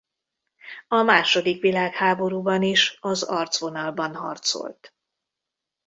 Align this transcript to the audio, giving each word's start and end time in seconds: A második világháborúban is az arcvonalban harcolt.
A 0.87 1.01
második 1.01 1.61
világháborúban 1.61 2.63
is 2.63 2.97
az 2.99 3.23
arcvonalban 3.23 4.15
harcolt. 4.15 4.93